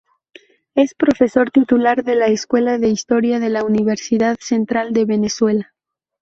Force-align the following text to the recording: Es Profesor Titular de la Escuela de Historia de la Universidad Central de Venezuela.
Es 0.73 0.95
Profesor 0.95 1.51
Titular 1.51 2.03
de 2.03 2.15
la 2.15 2.25
Escuela 2.25 2.79
de 2.79 2.89
Historia 2.89 3.39
de 3.39 3.49
la 3.51 3.63
Universidad 3.63 4.35
Central 4.41 4.93
de 4.93 5.05
Venezuela. 5.05 5.75